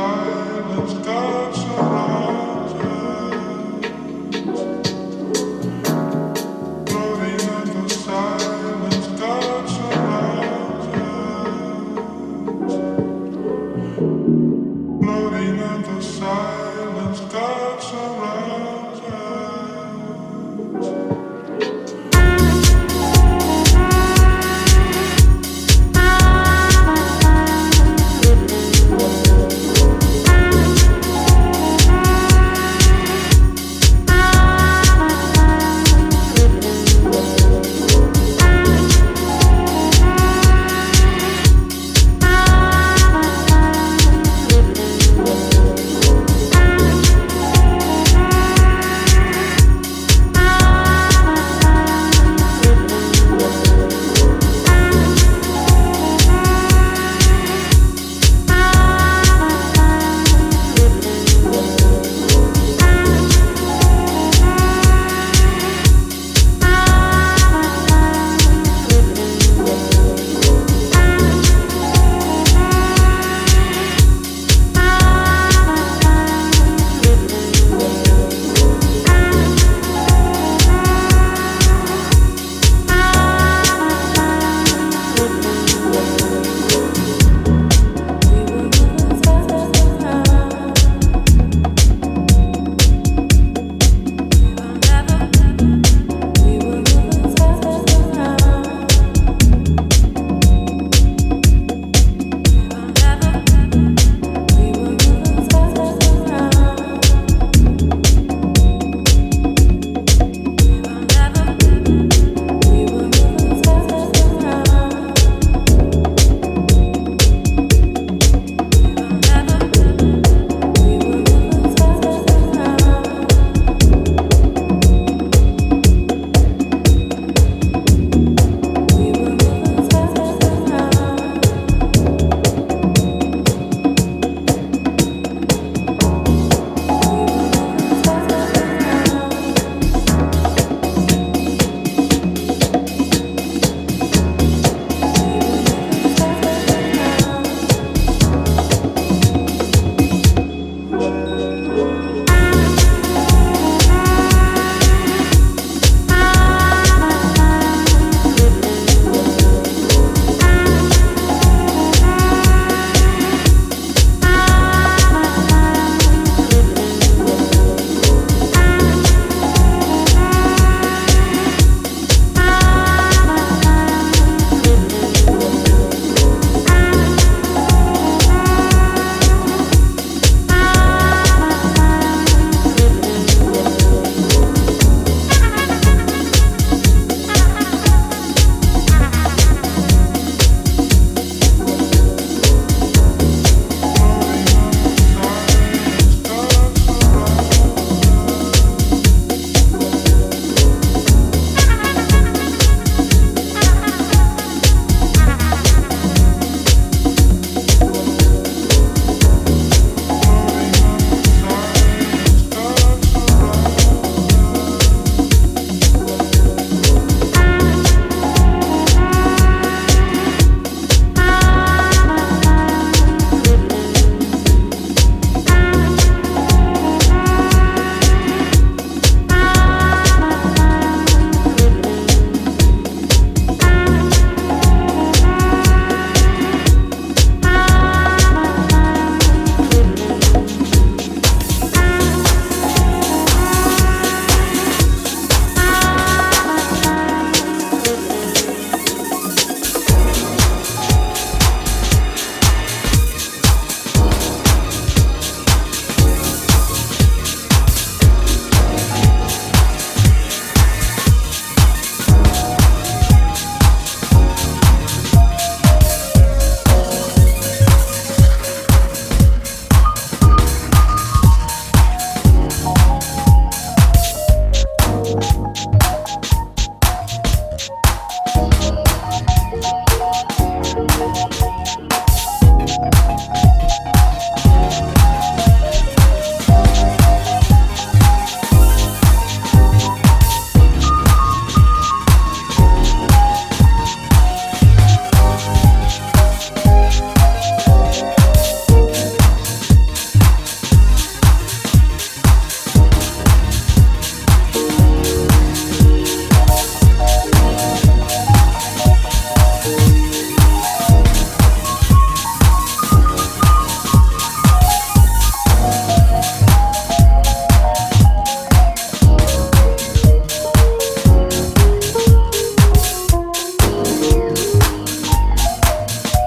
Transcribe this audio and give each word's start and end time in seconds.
silence, 0.00 1.06
comes. 1.06 1.59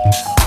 Bye. 0.03 0.43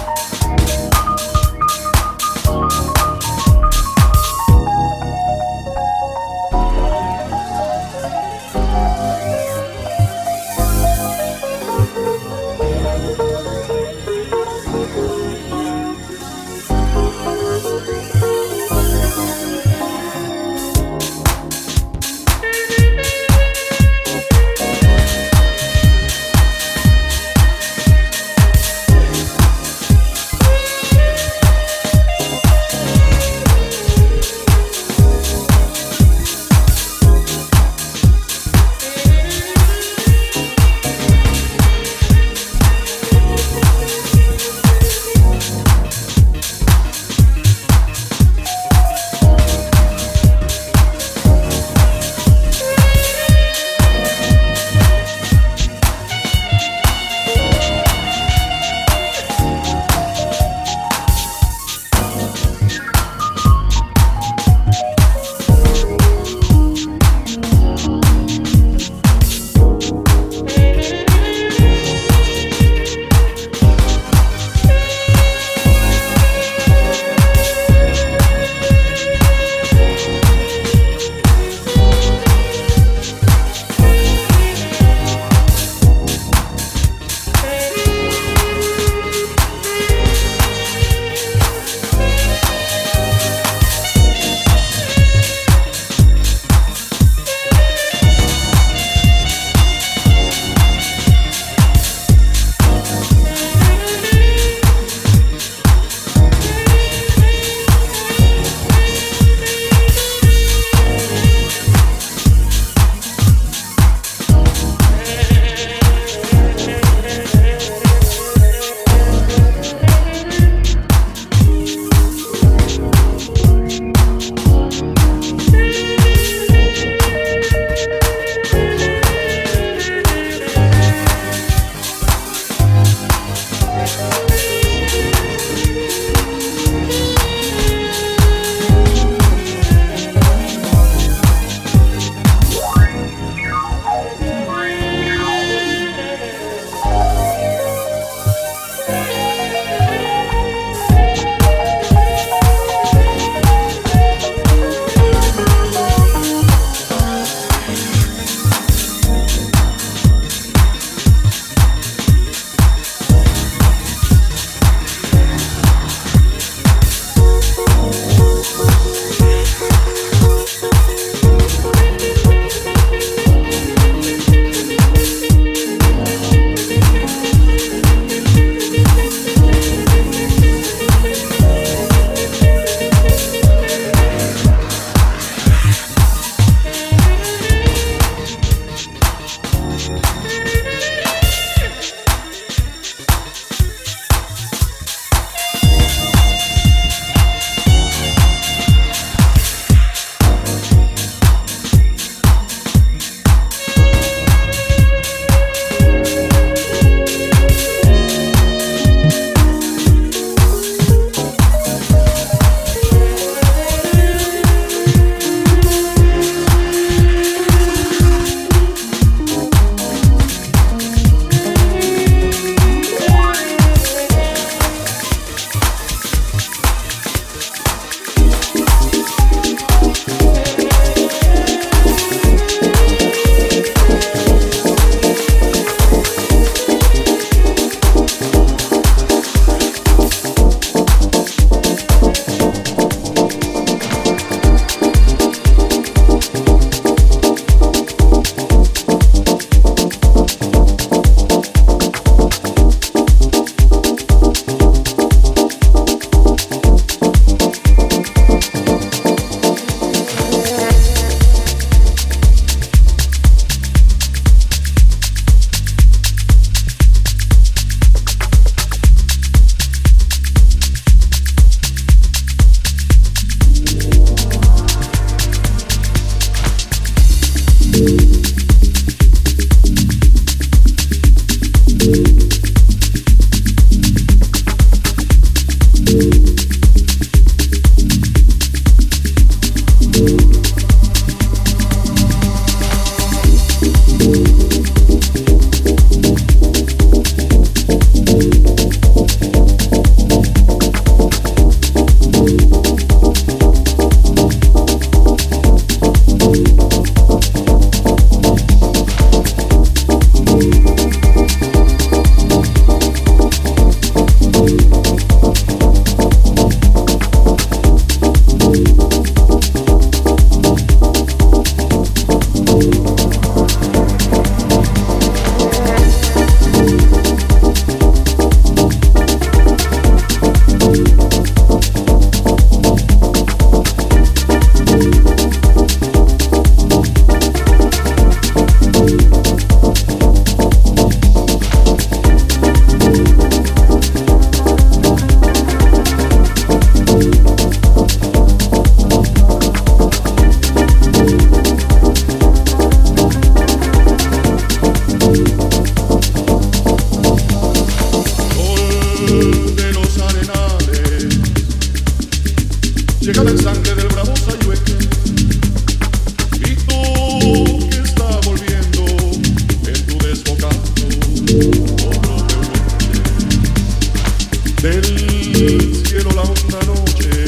del 374.67 375.87
cielo 375.87 376.11
la 376.13 376.23
honda 376.23 376.59
noche. 376.65 377.25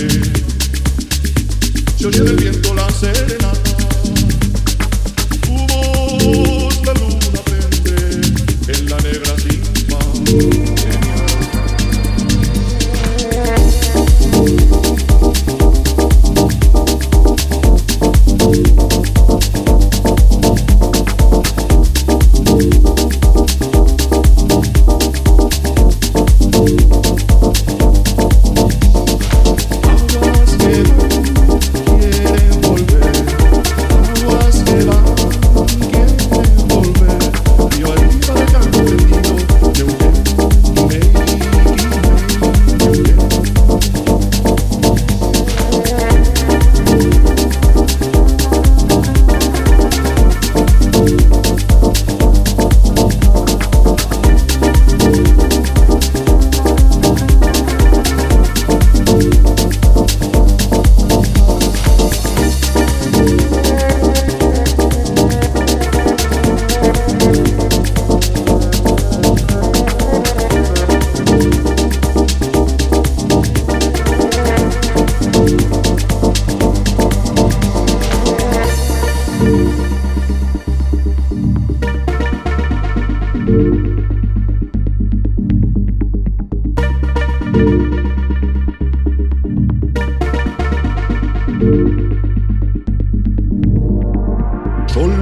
Sol 94.86 95.12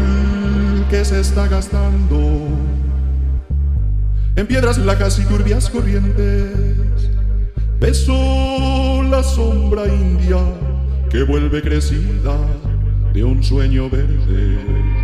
que 0.88 1.04
se 1.04 1.20
está 1.20 1.48
gastando 1.48 2.18
en 4.36 4.46
piedras 4.46 4.78
lacas 4.78 5.18
y 5.18 5.24
turbias 5.24 5.68
corrientes. 5.68 7.10
Beso 7.80 9.02
la 9.10 9.24
sombra 9.24 9.88
india 9.88 10.38
que 11.10 11.24
vuelve 11.24 11.62
crecida 11.62 12.36
de 13.12 13.24
un 13.24 13.42
sueño 13.42 13.90
verde. 13.90 14.95